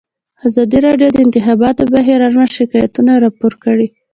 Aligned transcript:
ازادي 0.47 0.79
راډیو 0.87 1.09
د 1.11 1.15
د 1.15 1.17
انتخاباتو 1.25 1.89
بهیر 1.93 2.19
اړوند 2.27 2.55
شکایتونه 2.57 3.11
راپور 3.25 3.53
کړي. 3.63 3.87